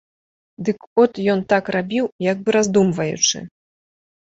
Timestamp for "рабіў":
1.77-2.05